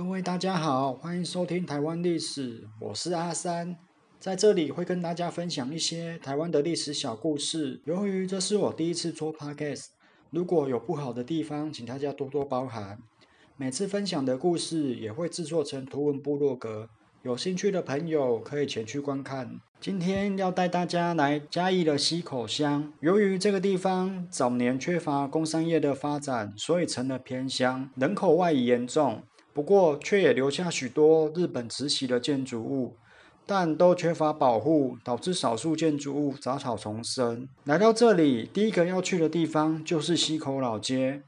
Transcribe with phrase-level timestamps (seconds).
[0.00, 3.76] 各位大家好，欢迎收听台湾历史，我是阿三，
[4.18, 7.82] 在这里会跟大家分享一些台湾的历史小故事。
[7.84, 9.88] 由于这是我第一次做 podcast，
[10.30, 12.98] 如果有不好的地方，请大家多多包涵。
[13.58, 16.88] 每次分享的故事也会制作成图文部落格，
[17.22, 19.60] 有兴趣的朋友可以前去观看。
[19.82, 22.90] 今天要带大家来嘉义的溪口乡。
[23.00, 29.22] 由于这个地方早年缺乏工商业的发展，所以成了偏乡，人口外移严重。
[29.52, 32.96] 不过，却也留下许多日本时期的建筑物，
[33.44, 37.48] 但都缺乏保护，导致少数建筑物杂草丛生。
[37.64, 41.22] 来到这里，第一个要去的地方就是溪口老街。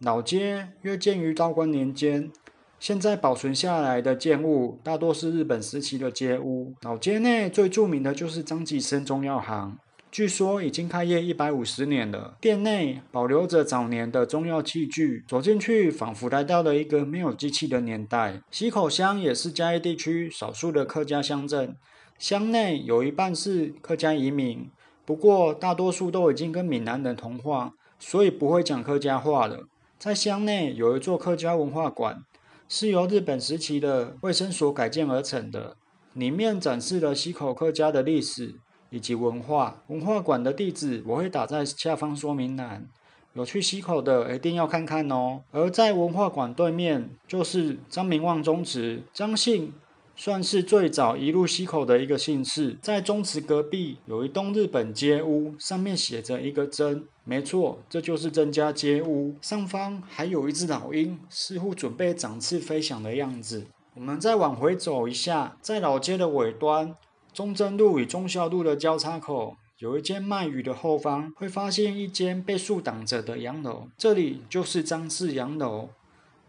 [0.00, 2.30] 老街约建于道光年间。
[2.78, 6.74] 现在保存下来的建物大多是日本时期的街屋。
[6.82, 9.78] 老街内最著名的就是张吉生中药行，
[10.16, 12.38] 据说已经开业一百五十年了。
[12.40, 18.40] 店内保留着早年的中药器具，走进去仿佛来到了一个没有机器的年代。
[18.50, 21.76] 溪口乡也是嘉义地区少数的客家乡镇，
[22.18, 24.70] 乡内有一半是客家移民，
[25.04, 29.64] 不过大多数都已经跟闽南人同化，所以不会讲客家话了。
[29.98, 32.22] 在乡内有一座客家文化馆。
[32.70, 35.76] 是由日本时期的卫生所改建而成的，
[36.14, 38.56] 里面展示了溪口客家的历史
[38.90, 39.82] 以及文化。
[39.88, 42.86] 文化馆的地址我会打在下方说明栏，
[43.34, 45.42] 有去溪口的一定要看看哦。
[45.50, 49.72] 而在文化馆对面就是张明旺宗祠，张姓。
[50.18, 59.34] 算是最早移入溪口的一个姓氏，在宗祠隔壁有一栋日本街屋，上面写着一个真，没错，这就是曾家街屋。
[59.42, 63.66] 上方还有一只老鹰，似乎准备展翅飞翔的样子。
[63.92, 66.96] 我们再往回走一下，在老街的尾端，
[67.36, 75.90] 中正路与忠孝路的交叉口，有一间卖鱼的后方，会发现一间被树挡着的洋楼，这里就是张氏洋楼。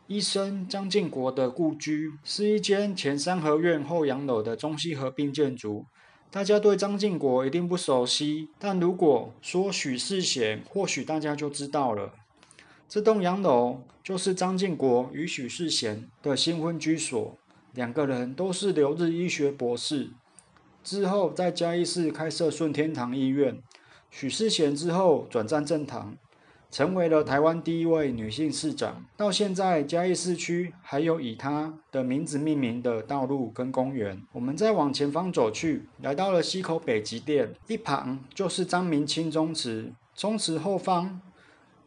[0.08, 5.86] 医生张建国的故居是一间前三合院后洋楼的中西合并建筑。
[6.32, 12.14] 大家对张建国一定不熟悉，但如果说许世贤，或许大家就知道了。
[12.88, 17.38] 这栋洋楼就是张建国与许世贤的新婚居所，
[17.74, 20.12] 两个人都是留日医学博士。
[20.88, 23.62] 之后在嘉义市开设顺天堂医院，
[24.10, 26.18] 许世贤之后转战政坛。
[26.72, 29.06] 成为了台湾第一位女性市长。
[29.18, 34.22] 到现在，嘉义市区还有以她的名字命名的道路跟公园。
[34.32, 39.92] 我们再往前方走去，来到了溪口北极店，一旁就是张明清宗祠。
[40.14, 41.20] 宗祠后方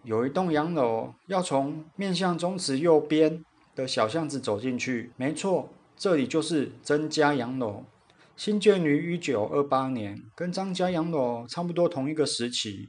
[0.03, 3.43] 有一栋洋楼，要从面向宗祠右边
[3.75, 5.11] 的小巷子走进去。
[5.17, 7.85] 没错，这里就是曾家洋楼，
[8.41, 12.89] 新建于一九二八年，跟张家洋楼差不多同一个时期。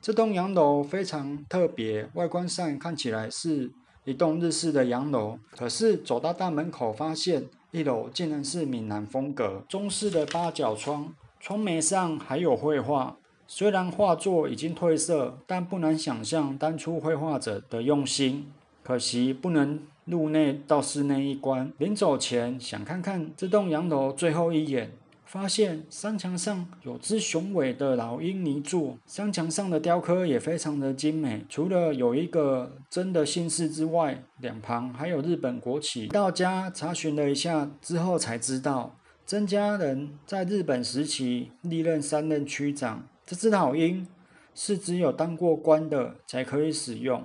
[0.00, 3.70] 这栋洋楼非常特别，外观上看起来是
[4.02, 13.16] 一栋日式的洋楼，可是走到大门口，发现一楼竟然是闽南风格，中式的八角窗，窗楣上还有绘画。
[13.46, 18.50] 虽然画作已经褪色，但不难想象当初绘画者的用心。
[18.82, 24.90] 可惜不能入内到室内一观，临走前想看看这栋洋楼最后一眼。
[25.24, 31.42] 发现山墙上有只雄伟的老鹰泥座，山墙上的雕刻也非常的精美。
[31.48, 36.06] 除了有一个真的姓氏之外，两旁还有日本国旗。
[36.08, 38.94] 到家查询了一下之后，才知道
[39.24, 43.08] 曾家人在日本时期历任三任区长。
[43.24, 44.06] 这只老鹰
[44.54, 47.24] 是只有当过官的才可以使用。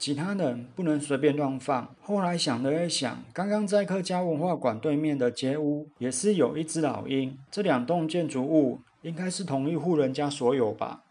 [0.00, 1.94] 其他人不能随便乱放。
[2.00, 11.02] 后来想了一想，刚刚在客家文化馆对面的街屋也是有一只老鹰，这两栋建筑物应该是同一户人家所有吧。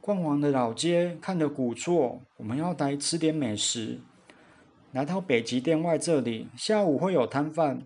[0.00, 4.00] 逛完的老街看得古厝，我们要来吃点美食。
[4.90, 7.82] 来到北极店外这里，下午会有摊贩，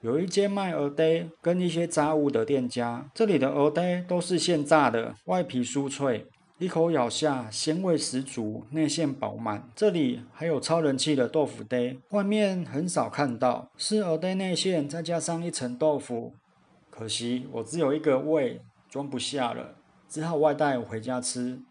[0.00, 6.26] 有一间卖鹅呆跟一些杂物的店家，这里的鹅呆都是现炸的，外皮酥脆。
[6.60, 9.70] 一口咬下，鲜味十足，内馅饱满。
[9.74, 16.34] 这里还有超人气的豆腐堆，外面很少看到，是鹅堆内馅再加上一层豆腐。
[16.90, 18.60] 可惜我只有一个胃，
[18.90, 19.76] 装不下了，
[20.06, 21.62] 只好外带回家吃。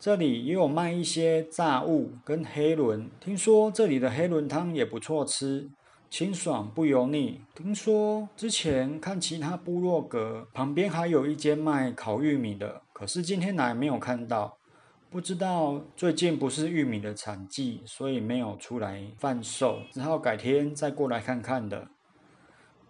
[0.00, 5.70] 这里也有卖一些炸物跟黑轮，听说这里的黑轮汤也不错吃。
[6.08, 7.40] 清爽不油腻。
[7.54, 14.56] 听说之前看其他部落格旁边还有一间卖烤玉米的，可是今天来没有看到。
[15.08, 21.88] 不知道最近不是玉米的产季，所以没有出来贩售，只好改天再过来看看的。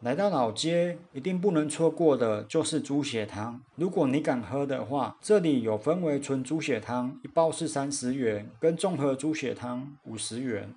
[0.00, 3.60] 来到老街，一定不能错过的就是猪血汤。
[3.76, 10.74] 如果你敢喝的话，这里有分为纯猪血汤，一包是三十元，跟综合猪血汤五十元。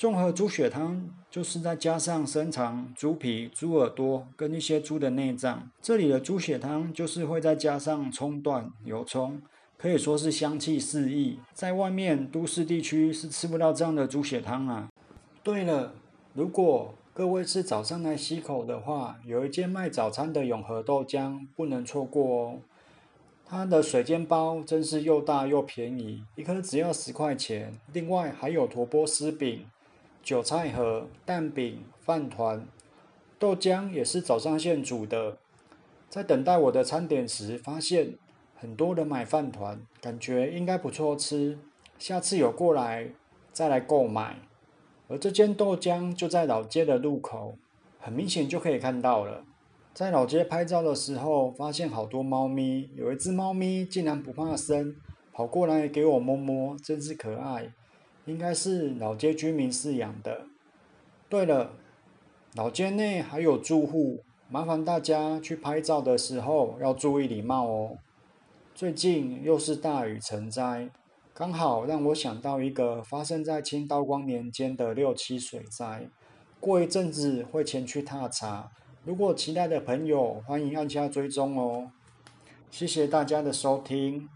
[0.00, 5.70] 综合猪血汤就是再加上生肠、猪皮、猪耳朵跟一些猪的内脏。
[5.82, 9.42] 这里的猪血汤就是会再加上葱段、油葱，
[9.76, 11.38] 可以说是香气四溢。
[11.52, 14.88] 在外面都市地区是吃不到这样的猪血汤啊。
[15.42, 15.92] 对了，
[16.32, 22.58] 如果各位是早上来溪口的话，有一间卖早餐的永和豆浆不能错过哦。
[23.44, 27.78] 它的水煎包真是又大又便宜，一颗只要十块钱。
[27.92, 29.66] 另外还有坨波丝饼。
[30.22, 32.66] 韭菜盒、蛋饼、饭团、
[33.38, 35.38] 豆浆也是早上现煮的。
[36.08, 38.14] 在等待我的餐点时，发现
[38.54, 41.58] 很多人买饭团，感觉应该不错吃。
[41.98, 43.10] 下次有过来
[43.52, 44.40] 再来购买。
[45.08, 47.56] 而这间豆浆就在老街的路口，
[47.98, 49.44] 很明显就可以看到了。
[49.92, 54.94] 在老街拍照的时候，发现好多猫咪，有一只猫咪竟然不怕生，
[55.32, 57.72] 跑过来给我摸摸，真是可爱。
[58.30, 60.46] 应该是老街居民饲养的。
[61.28, 61.72] 对了，
[62.54, 67.98] 老街内还有住户，麻烦大家去拍照的时候要注意礼貌哦。
[68.72, 70.88] 最近又是大雨成灾，
[71.34, 76.08] 刚好让我想到一个发生在清道光年间的六七水灾。
[76.60, 78.70] 过一阵子会前去踏查，
[79.04, 81.90] 如果期待的朋友，欢迎按下追踪哦。
[82.70, 84.28] 谢谢大家的收听。